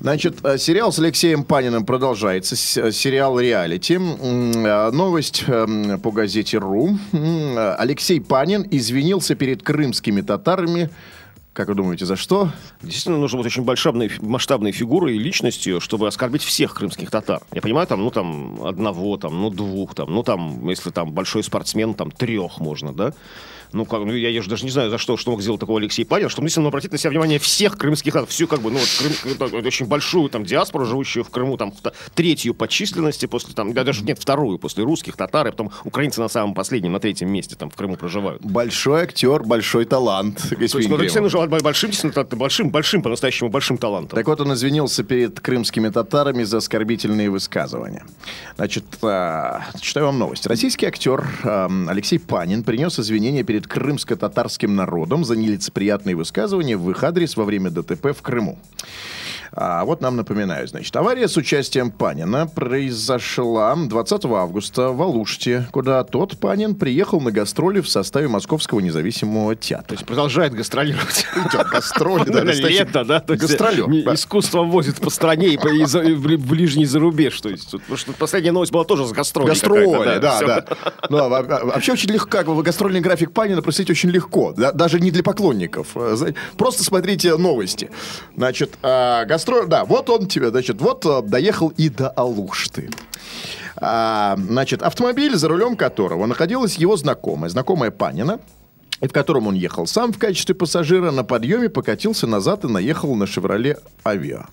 [0.00, 2.54] Значит, э, сериал с Алексеем Паниным продолжается.
[2.80, 3.94] Э, Сериал «Реалити».
[3.98, 6.98] Э, Новость эм, по газете «Ру».
[7.78, 10.90] Алексей Панин извинился перед крымскими татарами.
[11.52, 12.50] Как вы думаете, за что?
[12.82, 17.40] Действительно, нужно быть очень большой, масштабной фигурой и личностью, чтобы оскорбить всех крымских татар.
[17.52, 21.42] Я понимаю, там, ну, там, одного, там, ну, двух, там, ну, там, если там большой
[21.42, 23.12] спортсмен, там, трех можно, да?
[23.72, 25.78] Ну, как, ну, я, я же даже не знаю, за что, что мог сделать такого
[25.78, 28.28] Алексей Панин, чтобы действительно обратить на себя внимание всех крымских татар.
[28.28, 31.72] Всю, как бы, ну, вот, Крым, так, очень большую, там, диаспору, живущую в Крыму, там,
[32.14, 36.20] третью по численности после, там, да, даже, нет, вторую после русских, татар, и потом украинцы
[36.20, 38.42] на самом последнем, на третьем месте, там, в Крыму проживают.
[38.42, 40.42] Большой актер, большой талант.
[40.48, 41.90] То есть, ну, нужно быть большим,
[42.38, 44.16] большим, большим, по-настоящему большим талантом.
[44.16, 48.04] Так вот, он извинился перед крымскими татарами за оскорбительные высказывания.
[48.56, 50.46] Значит, а, читаю вам новость.
[50.46, 51.26] Российский актер
[51.88, 57.70] Алексей Панин принес извинения перед крымско-татарским народом за нелицеприятные высказывания в их адрес во время
[57.70, 58.58] ДТП в Крыму.
[59.52, 66.04] А вот нам напоминаю, значит, авария с участием Панина произошла 20 августа в Алуште, куда
[66.04, 69.88] тот, Панин, приехал на гастроли в составе Московского независимого театра.
[69.88, 71.26] То есть продолжает гастролировать.
[71.72, 73.24] Гастроли, да, лето, да?
[73.26, 74.14] гастролер, да.
[74.14, 77.40] Искусство возит по стране и, в ближний зарубеж.
[77.40, 79.48] То есть, потому что последняя новость была тоже с гастроли.
[79.48, 80.64] Гастроли, да, да.
[81.08, 84.72] Ну, а- а- вообще очень легко, как бы гастрольный график Панина проследить очень легко, да,
[84.72, 85.88] даже не для поклонников.
[85.94, 86.16] Э,
[86.56, 87.90] Просто смотрите новости.
[88.36, 92.90] Значит, а, гастроль, да, вот он тебе, значит, вот а, доехал и до Алушты.
[93.76, 98.40] А, значит, автомобиль, за рулем которого находилась его знакомая, знакомая Панина,
[99.00, 103.14] и в котором он ехал сам в качестве пассажира, на подъеме покатился назад и наехал
[103.14, 104.46] на «Шевроле Авиа».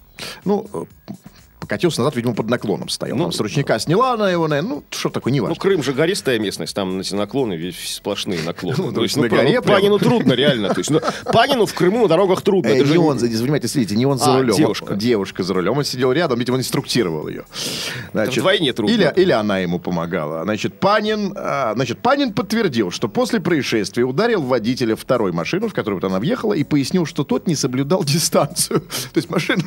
[0.45, 0.83] Ну, э,
[1.65, 3.17] покатился назад, видимо, под наклоном стоял.
[3.17, 5.59] Ну, Там с ручника сняла она его, наверное, ну, что такое, не Ну, важно.
[5.59, 8.75] Крым же гористая местность, там эти наклоны, весь сплошные наклоны.
[8.85, 9.75] Ну, То есть, на ну, горе ну, прям.
[9.75, 10.69] Панину трудно, реально.
[10.69, 12.69] То есть, ну, Панину в Крыму на дорогах трудно.
[12.69, 14.55] Э, не он, понимаете, смотрите, не он за А, рулем.
[14.55, 14.95] девушка.
[14.95, 15.77] Девушка за рулем.
[15.77, 17.45] Он сидел рядом, видимо, он инструктировал ее.
[18.11, 18.93] Значит, вдвойне трудно.
[18.93, 20.43] Или, или она ему помогала.
[20.43, 26.05] Значит, Панин, а, значит, Панин подтвердил, что после происшествия ударил водителя второй машины, в которую
[26.05, 28.81] она въехала, и пояснил, что тот не соблюдал дистанцию.
[29.13, 29.63] То есть машина,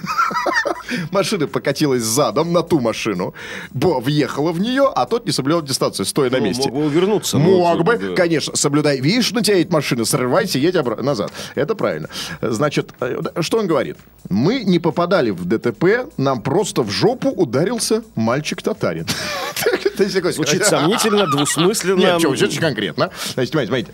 [1.11, 1.47] машина
[1.89, 3.35] покатилась задом на ту машину,
[3.71, 6.71] бо, въехала в нее, а тот не соблюдал дистанцию, стоя на Ну, месте.
[6.71, 8.15] мог бы увернуться, ну, Мог бы, да.
[8.15, 9.01] конечно, соблюдай.
[9.01, 11.33] Видишь, на тебя едет машина, срывайся, едь обра- назад.
[11.55, 12.09] Это правильно.
[12.43, 13.97] Значит, э, что он говорит?
[14.29, 19.07] Мы не попадали в ДТП, нам просто в жопу ударился мальчик-татарин.
[20.33, 21.99] Звучит сомнительно, двусмысленно.
[21.99, 23.11] Нет, что, очень конкретно.
[23.35, 23.93] Значит, смотрите, смотрите.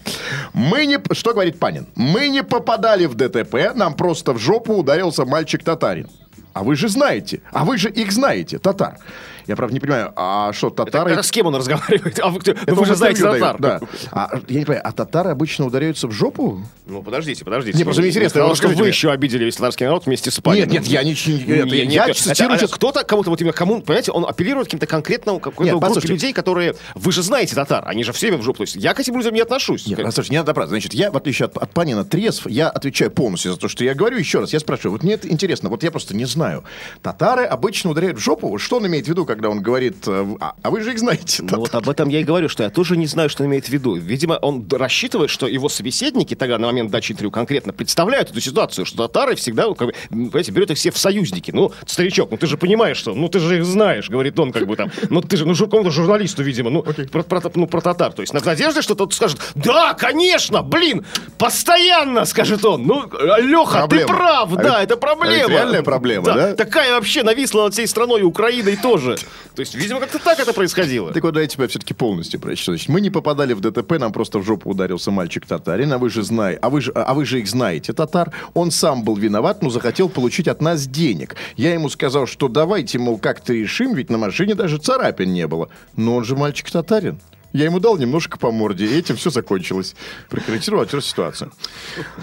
[0.53, 0.99] Мы не...
[1.15, 1.87] Что говорит Панин?
[1.95, 6.09] Мы не попадали в ДТП, нам просто в жопу ударился мальчик-татарин.
[6.55, 8.97] А вы же знаете, а вы же их знаете, татар.
[9.47, 11.13] Я, правда, не понимаю, а что, татары...
[11.13, 12.19] Это с кем он разговаривает?
[12.21, 12.41] А вы?
[12.41, 13.57] Это Ну, вы же знаете татар.
[13.59, 13.81] Да.
[14.11, 16.63] А, я не понимаю, а татары обычно ударяются в жопу?
[16.87, 17.77] Ну, подождите, подождите.
[17.77, 20.41] Не, просто мне интересно, Потому вот что вы еще обидели весь татарский народ вместе с
[20.41, 20.71] Паниным.
[20.71, 21.43] Нет, нет, я ничего не...
[21.43, 25.41] это я цитирую это- сейчас- кто-то, кому-то вот именно кому, понимаете, он апеллирует каким-то конкретным
[25.41, 28.59] какой-то группе людей, которые, вы же знаете татар, они же все время в жопу.
[28.59, 29.87] То есть я к этим людям не отношусь.
[29.87, 30.69] Нет, послушайте, не надо брать.
[30.69, 33.95] Значит, я, в отличие от, от Панина трезв, я отвечаю полностью за то, что я
[33.95, 34.17] говорю.
[34.19, 36.65] Еще раз, я спрашиваю, вот мне это интересно, вот я просто не знаю.
[37.03, 38.59] Татары обычно ударяют в жопу.
[38.59, 41.43] Что он имеет в виду, когда он говорит, э, а, а вы же их знаете.
[41.43, 43.67] Ну вот об этом я и говорю, что я тоже не знаю, что он имеет
[43.67, 43.95] в виду.
[43.97, 48.85] Видимо, он рассчитывает, что его собеседники тогда на момент дачи интервью конкретно представляют эту ситуацию,
[48.87, 51.51] что татары всегда, ну, как бы, понимаете, берут их все в союзники.
[51.51, 54.67] Ну, старичок, ну ты же понимаешь, что, ну ты же их знаешь, говорит он, как
[54.67, 54.91] бы там.
[55.11, 58.13] Ну ты же, ну какому-то журналисту, видимо, ну, про, про- ну, про татар.
[58.13, 61.05] То есть на надежде, что тот скажет, да, конечно, блин,
[61.39, 62.85] постоянно, скажет он.
[62.87, 63.05] Ну,
[63.41, 65.35] Леха, ты прав, А да, ведь- это а проблема.
[65.35, 66.55] ведь реальная проблема, да?
[66.55, 69.17] Такая вообще нависла над всей страной Украиной тоже.
[69.55, 71.13] То есть, видимо, как-то так это происходило.
[71.13, 72.73] Так вот, давайте тебя все-таки полностью прочту.
[72.73, 76.11] Значит, мы не попадали в ДТП, нам просто в жопу ударился мальчик татарин, а вы
[76.11, 78.33] же знаете, а вы же, а вы же их знаете, татар.
[78.55, 81.37] Он сам был виноват, но захотел получить от нас денег.
[81.57, 85.69] Я ему сказал, что давайте, мол, как-то решим, ведь на машине даже царапин не было.
[85.97, 87.21] Но он же мальчик татарин.
[87.55, 89.95] Я ему дал немножко по морде, и этим все закончилось.
[90.29, 91.53] Прокомментировал актер ситуацию.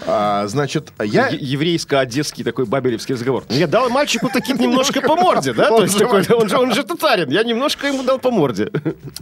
[0.05, 1.29] А, значит, я...
[1.29, 3.45] Еврейско-одесский такой бабелевский разговор.
[3.47, 5.69] Я дал мальчику таки немножко по морде, да?
[5.69, 7.29] То есть такой, он же, он же татарин.
[7.29, 8.71] Я немножко ему дал по морде.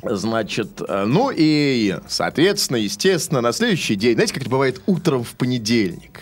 [0.02, 5.36] Значит, э, ну и, соответственно, естественно, на следующий день, знаете, как это бывает утром в
[5.36, 6.22] понедельник?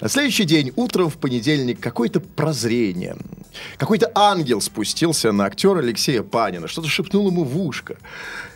[0.00, 3.16] На следующий день, утром в понедельник, какое-то прозрение,
[3.76, 7.96] какой-то ангел спустился на актера Алексея Панина, что-то шепнул ему в ушко.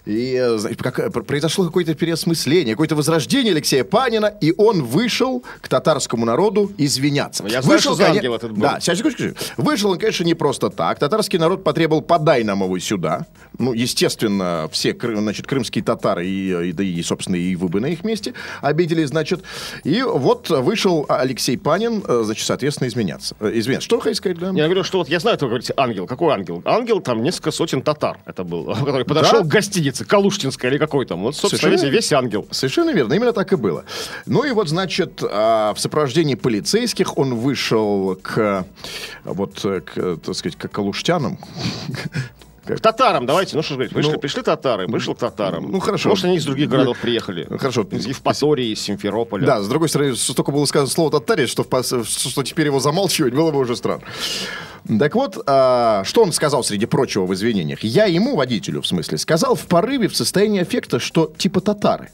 [0.06, 5.42] И э, знаете, как- э, произошло какое-то переосмысление, какое-то возрождение Алексея Панина, и он вышел
[5.62, 7.42] к татарскому народу извиняться.
[7.44, 8.60] Я знаю, вышел, что коне- ангел этот был.
[8.62, 9.34] Да, сейчас, секундочку.
[9.56, 10.98] Вышел он, конечно, не просто так.
[10.98, 13.26] Татарский народ потребовал «подай нам его сюда».
[13.58, 17.86] Ну, естественно, все значит, крымские татары, и, и- да и, собственно, и вы бы на
[17.86, 19.42] их месте обидели, значит.
[19.84, 23.36] И вот вышел Алексей Панин, э, значит, соответственно, изменяться.
[23.40, 23.86] Э, Извиняться.
[23.86, 24.50] Что вы хотите сказать, да?
[24.50, 26.06] Я говорю, что вот я знаю, что вы говорите, ангел.
[26.06, 26.62] Какой ангел?
[26.64, 29.44] Ангел, там несколько сотен татар это был, который подошел Да?
[29.46, 31.22] к гостинице, Калуштинской или какой там.
[31.22, 32.46] Вот, собственно, Совершенно весь, весь ангел.
[32.50, 33.84] Совершенно верно, именно так и было.
[34.26, 38.66] Ну и вот, значит, а, в сопровождении полицейских он вышел к,
[39.24, 41.38] вот, к, так сказать, к калуштянам.
[42.66, 45.70] К татарам, давайте, ну что же говорить, вышли, Ну, пришли татары, вышел к татарам.
[45.70, 46.08] ну, хорошо.
[46.08, 47.46] Может, они из других городов приехали.
[47.58, 47.86] Хорошо.
[47.90, 49.46] Из Евпатории, из Симферополя.
[49.46, 53.34] Да, с другой стороны, столько было сказано слово татарец, что, в что теперь его замалчивать
[53.34, 54.02] было бы уже странно.
[54.98, 57.82] Так вот, а, что он сказал, среди прочего, в извинениях?
[57.82, 62.10] Я ему, водителю, в смысле, сказал в порыве, в состоянии аффекта, что типа татары.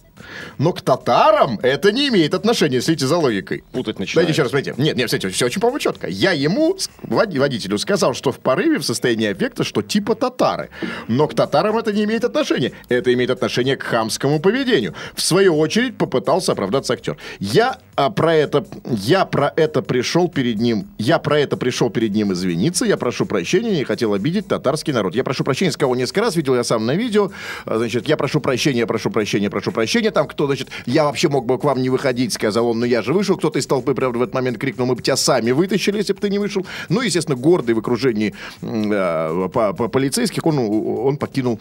[0.58, 3.64] Но к татарам это не имеет отношения, следите за логикой.
[3.72, 4.26] Путать начинает.
[4.26, 4.74] Давайте еще раз, смотрите.
[4.76, 6.06] Нет, нет, кстати, все очень, по-моему, четко.
[6.08, 10.70] Я ему, водителю, сказал, что в порыве, в состоянии аффекта, что типа татары.
[11.08, 12.72] Но к татарам это не имеет отношения.
[12.88, 14.94] Это имеет отношение к хамскому поведению.
[15.14, 17.16] В свою очередь попытался оправдаться актер.
[17.38, 22.12] Я а, про это, я про это пришел перед ним, я про это пришел перед
[22.12, 25.14] ним извиниться, я прошу прощения, не хотел обидеть татарский народ.
[25.14, 27.30] Я прошу прощения, с кого несколько раз видел я сам на видео.
[27.64, 30.09] А, Значит, я прошу прощения, прошу прощения, прошу прощения.
[30.10, 33.02] Там кто, значит, я вообще мог бы к вам не выходить, сказал он, но я
[33.02, 33.36] же вышел.
[33.36, 36.20] Кто-то из толпы, правда, в этот момент крикнул, мы бы тебя сами вытащили, если бы
[36.20, 36.66] ты не вышел.
[36.88, 41.60] Ну, естественно, гордый в окружении а, по- по- полицейских, он, он покинул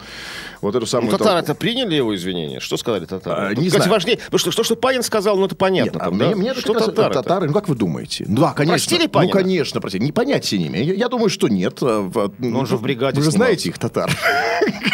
[0.60, 1.44] вот эту Ну, самую татары толпу.
[1.44, 2.60] это приняли его извинения?
[2.60, 3.46] Что сказали татары?
[3.46, 3.92] А, Тут, не кстати, знаю.
[3.92, 5.90] важнее, потому что, что, что Панин сказал, ну это понятно.
[5.92, 6.36] Нет, а там, мне, да?
[6.36, 7.14] мне что раз- татары?
[7.14, 8.24] татары, ну как вы думаете?
[8.28, 8.74] Ну, Да, конечно.
[8.74, 9.32] Простили ну, Панина?
[9.32, 10.04] конечно, простите.
[10.04, 10.86] Не понятия не имею.
[10.86, 11.78] Я, я думаю, что нет.
[11.82, 13.36] А, в- он же в бригаде Вы же снимался.
[13.36, 14.10] знаете их, татар.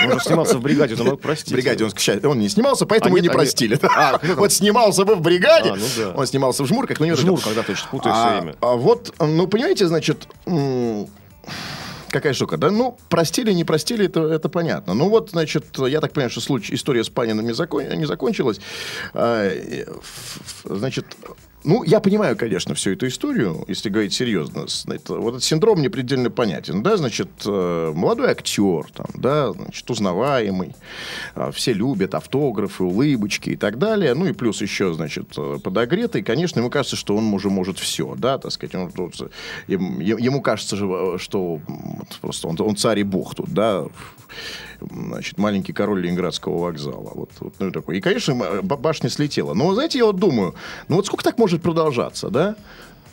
[0.05, 1.53] Он же снимался в бригаде, он мог В простить.
[1.53, 1.91] бригаде он,
[2.31, 3.79] он не снимался, поэтому А и не они- простили.
[3.97, 6.11] А, Вот снимался бы в бригаде, А, ну да.
[6.15, 8.57] он снимался в жмурках, но не Жмур, когда точно путаю а, все время.
[8.61, 10.29] а вот, ну, понимаете, значит,
[12.11, 12.71] какая штука, да?
[12.71, 14.95] Ну, простили, не простили, это, это понятно.
[14.95, 18.61] Ну, вот, значит, я так понимаю, что случай, история с Паниным не, закон- не закончилась.
[19.15, 19.51] А,
[20.65, 21.05] значит,
[21.67, 24.67] ну, я понимаю, конечно, всю эту историю, если говорить серьезно.
[24.89, 26.83] Это- вот этот синдром мне предельно понятен.
[26.83, 30.75] Да, значит, э, молодой актер, там, да, значит, узнаваемый,
[31.35, 34.15] а, все любят автографы, улыбочки и так далее.
[34.15, 36.23] Ну, и плюс еще, значит, э, подогретый.
[36.23, 38.75] Конечно, ему кажется, что он уже может все, да, так сказать.
[38.75, 39.29] Он, тут, э,
[39.67, 43.49] ем- е- ему кажется, же, э, что вот просто он, он царь и бог тут,
[43.53, 43.85] да,
[44.81, 47.13] значит, маленький король Ленинградского вокзала.
[47.15, 47.99] Вот, вот, ну, такой.
[47.99, 49.55] И, конечно, башня слетела.
[49.55, 50.55] Но, знаете, я вот думаю,
[50.89, 52.57] ну вот сколько так может продолжаться, да?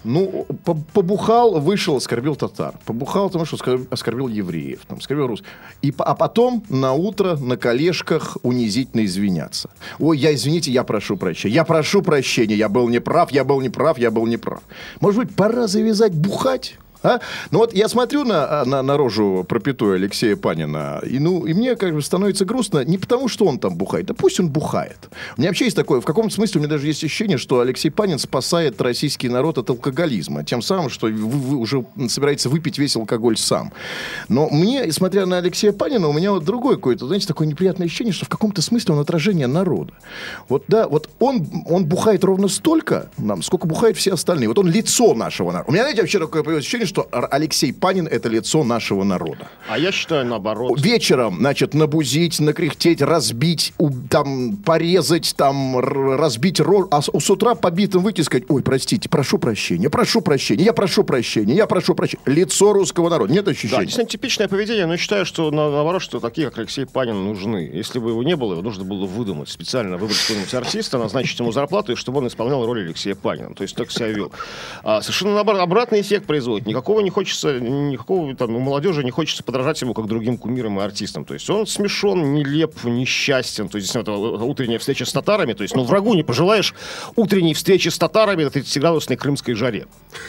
[0.03, 2.75] Ну, по- побухал, вышел, оскорбил татар.
[2.85, 3.55] Побухал, потому что
[3.89, 5.43] оскорбил, евреев, там, оскорбил рус.
[5.81, 9.69] И, а потом на утро на колешках унизительно извиняться.
[9.99, 11.55] Ой, я, извините, я прошу прощения.
[11.55, 14.61] Я прошу прощения, я был неправ, я был неправ, я был неправ.
[14.99, 16.77] Может быть, пора завязать бухать?
[17.03, 17.19] А?
[17.51, 21.75] Ну вот я смотрю на, на, на рожу пропитую Алексея Панина, и, ну, и мне
[21.75, 24.97] как бы становится грустно не потому, что он там бухает, да пусть он бухает.
[25.37, 27.89] У меня вообще есть такое, в каком-то смысле у меня даже есть ощущение, что Алексей
[27.89, 32.95] Панин спасает российский народ от алкоголизма, тем самым, что вы, вы уже собираетесь выпить весь
[32.95, 33.73] алкоголь сам.
[34.29, 38.13] Но мне, смотря на Алексея Панина, у меня вот другое какое-то, знаете, такое неприятное ощущение,
[38.13, 39.93] что в каком-то смысле он отражение народа.
[40.47, 44.47] Вот да, вот он, он бухает ровно столько, нам, сколько бухают все остальные.
[44.47, 45.69] Вот он лицо нашего народа.
[45.69, 49.47] У меня, знаете, вообще такое ощущение, что Алексей Панин это лицо нашего народа.
[49.67, 50.79] А я считаю, наоборот.
[50.79, 57.55] Вечером, значит, набузить, накряхтеть, разбить, у- там, порезать, там, разбить рожь, а с, с утра
[57.55, 61.95] побитым выйти и сказать, ой, простите, прошу прощения, прошу прощения, я прошу прощения, я прошу
[61.95, 62.21] прощения.
[62.27, 63.33] Лицо русского народа.
[63.33, 63.81] Нет Да, ощущения?
[63.85, 67.71] действительно типичное поведение, но я считаю, что на- наоборот, что такие, как Алексей Панин, нужны.
[67.73, 71.51] Если бы его не было, его нужно было выдумать, специально выбрать какого-нибудь артиста, назначить ему
[71.51, 73.55] зарплату, и чтобы он исполнял роль Алексея Панина.
[73.55, 74.31] То есть так себя вел.
[74.83, 76.67] А совершенно наоборот, обратный эффект производит.
[76.83, 80.83] Никакого не хочется, никакого там, у молодежи не хочется подражать ему как другим кумирам и
[80.83, 81.23] артистам.
[81.23, 83.69] То есть он смешон, нелеп, несчастен.
[83.69, 86.75] То есть эта утренняя встреча с татарами, то есть, ну, врагу не пожелаешь
[87.15, 89.87] утренней встречи с татарами на 30-градусной крымской жаре.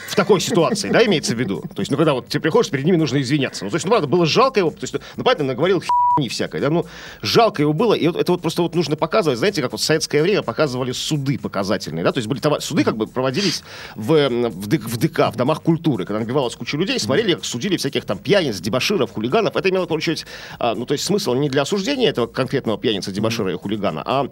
[0.09, 1.65] В такой ситуации, да, имеется в виду?
[1.75, 3.65] То есть, ну, когда вот тебе приходишь, перед ними нужно извиняться.
[3.65, 5.83] Ну, то есть, ну, правда, было жалко его, то есть, ну, понятно, наговорил
[6.15, 6.87] хуйни всякой, да, ну,
[7.23, 9.85] жалко его было, и вот это вот просто вот нужно показывать, знаете, как вот в
[9.85, 12.61] советское время показывали суды показательные, да, то есть были товар...
[12.61, 13.65] суды как бы проводились
[13.97, 17.77] в, в, ДК, в ДК, в домах культуры, когда набивалась куча людей, смотрели, как судили
[17.77, 20.25] всяких там пьяниц, дебаширов, хулиганов, это имело, получить,
[20.61, 24.29] а, ну, то есть смысл не для осуждения этого конкретного пьяницы, дебашира и хулигана, а,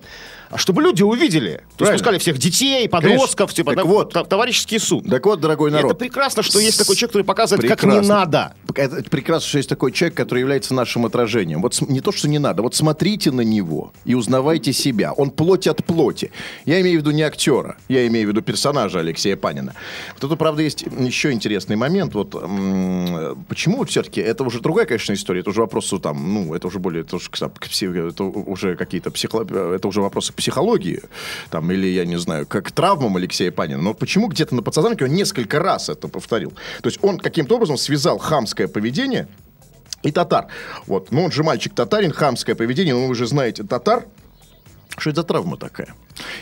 [0.51, 3.57] а чтобы люди увидели, то есть пускали всех детей, подростков, Конечно.
[3.57, 5.05] типа, так да, вот, товарищеский суд.
[5.11, 5.91] Так вот, дорогой народ.
[5.93, 7.91] Это прекрасно, что есть такой человек, который показывает, прекрасно.
[7.91, 8.55] как не надо.
[8.75, 11.61] Это прекрасно, что есть такой человек, который является нашим отражением.
[11.61, 15.13] Вот не то, что не надо, вот смотрите на него и узнавайте себя.
[15.13, 16.31] Он плоть от плоти.
[16.67, 19.75] Я имею в виду не актера, я имею в виду персонажа Алексея Панина.
[20.15, 22.15] Вот это, правда, есть еще интересный момент.
[22.15, 22.33] Вот
[23.49, 27.03] почему все-таки, это уже другая, конечно, история, это уже вопрос, там, ну, это уже более,
[27.03, 29.43] это уже, это уже какие-то психо...
[29.43, 31.03] это уже вопросы психологии,
[31.51, 33.83] там, или, я не знаю, как травмам Алексея Панина.
[33.83, 36.53] Но почему где-то на подсознании он несколько раз это повторил?
[36.83, 39.29] То есть он каким-то образом связал хамское поведение
[40.03, 40.47] и татар.
[40.87, 41.11] Вот.
[41.11, 44.07] Ну, он же мальчик татарин, хамское поведение, но вы же знаете татар.
[44.99, 45.95] Что это за травма такая?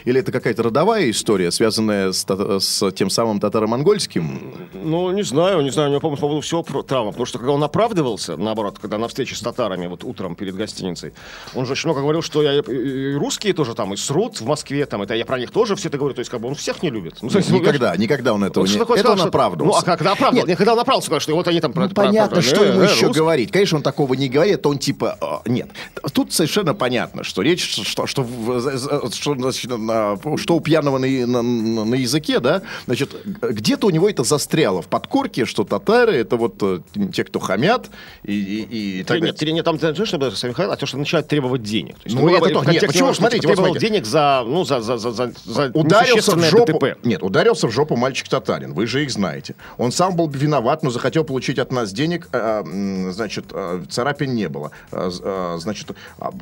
[0.05, 4.69] Или это какая-то родовая история, связанная с, с тем самым татаро-монгольским?
[4.73, 5.89] Ну, не знаю, не знаю.
[5.89, 7.11] У меня, по поводу всего травма.
[7.11, 11.13] Потому что, когда он оправдывался, наоборот, когда на встрече с татарами, вот утром перед гостиницей,
[11.55, 14.87] он же очень много говорил, что я и русские тоже там, и срут в Москве,
[14.87, 16.15] там, это я про них тоже все это говорю.
[16.15, 17.19] То есть, как бы он всех не любит.
[17.23, 18.77] Ну, никогда, никогда он этого он не...
[18.77, 19.87] Это сказал, он оправдывался.
[19.87, 20.47] Ну, а когда оправдывал?
[20.47, 21.73] Нет, когда он оправдывался, что вот они там...
[21.75, 23.51] Ну, про, понятно, про, что ему э, еще говорить.
[23.53, 25.19] Конечно, он такого не говорит, он типа...
[25.21, 25.71] Э, нет.
[26.13, 29.70] Тут совершенно понятно, что речь, что, что, что, что
[30.37, 31.43] что у пьяного на, на,
[31.85, 36.57] на языке, да, значит, где-то у него это застряло в подкорке, что татары это вот
[36.63, 36.81] э,
[37.13, 37.91] те, кто хамят
[38.23, 41.97] и, и, и так Нет, нет, там, знаешь, что а то, что начинают требовать денег.
[41.97, 43.87] То есть, ну, это то, нет, почему, смотрите, вот смотрите.
[43.87, 47.05] денег за, ну, за, за, за, за, за ударился в жопу, ДТП.
[47.05, 49.55] Нет, ударился в жопу мальчик татарин, вы же их знаете.
[49.79, 52.63] Он сам был виноват, но захотел получить от нас денег, а,
[53.13, 54.71] значит, а, царапин не было.
[54.93, 55.91] А, значит,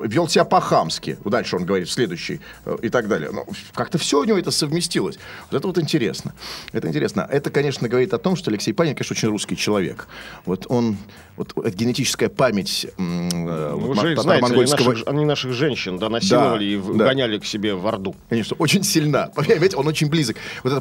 [0.03, 1.19] вел себя по-хамски.
[1.25, 3.31] Дальше он говорит, следующий, э, и так далее.
[3.33, 5.19] Но как-то все у него это совместилось.
[5.51, 6.35] Вот это вот интересно.
[6.73, 7.29] Это интересно.
[7.31, 10.09] Это, конечно, говорит о том, что Алексей Панин, конечно, очень русский человек.
[10.45, 10.97] Вот он
[11.39, 14.81] вот генетическая память э, Вы же знаете, монгольского...
[14.81, 17.05] они, наших, они наших женщин да, насиловали да, и да.
[17.07, 18.17] гоняли к себе в Орду.
[18.29, 19.29] Конечно, очень сильна.
[19.35, 20.37] Понимаете, он очень близок.
[20.65, 20.81] Вот эта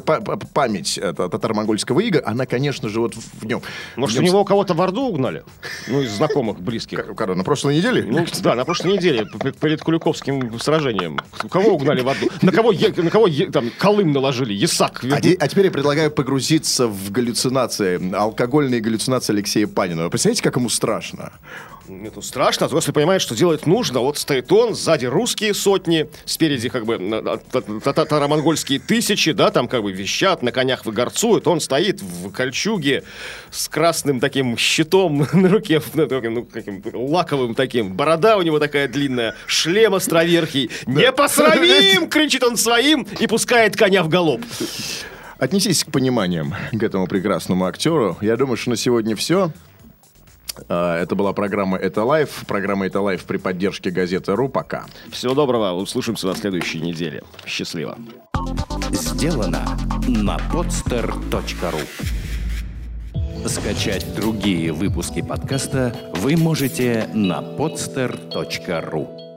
[0.52, 3.62] память татаро-монгольского ига, она, конечно же, вот в нем.
[3.96, 4.24] Может, в нем...
[4.24, 5.44] у него кого-то в Орду угнали?
[5.86, 7.06] Ну, из знакомых, близких.
[7.16, 8.04] Когда, на прошлой неделе?
[8.04, 9.26] Ну, да, на прошлой неделе,
[9.60, 11.20] перед Куликовским сражением.
[11.50, 12.30] Кого угнали в Орду?
[12.42, 14.52] На кого, на кого там Колым наложили?
[14.52, 15.04] Ясак.
[15.04, 20.04] А, а теперь я предлагаю погрузиться в галлюцинации, алкогольные галлюцинации Алексея Панина.
[20.04, 21.32] Вы представляете, как ему страшно.
[21.88, 24.00] Это страшно, а если понимает, что делать нужно.
[24.00, 26.98] Вот стоит он, сзади русские сотни, спереди как бы
[27.82, 31.46] татаро-монгольские тысячи, да, там как бы вещат, на конях выгорцуют.
[31.48, 33.04] Он стоит в кольчуге
[33.50, 37.94] с красным таким щитом на руке, ну, каким лаковым таким.
[37.94, 40.70] Борода у него такая длинная, шлем островерхий.
[40.86, 44.42] «Не посрамим!»— кричит он своим и пускает коня в галоп.
[45.38, 48.16] Отнесись к пониманиям к этому прекрасному актеру.
[48.20, 49.52] Я думаю, что на сегодня все.
[50.68, 52.44] А, это была программа «Это лайф».
[52.46, 54.48] Программа «Это лайф» при поддержке газеты «Ру».
[54.48, 54.86] Пока.
[55.10, 55.72] Всего доброго.
[55.72, 57.22] Услышимся на следующей неделе.
[57.46, 57.98] Счастливо.
[58.90, 59.64] Сделано
[60.06, 61.80] на podster.ru
[63.46, 69.27] Скачать другие выпуски подкаста вы можете на podster.ru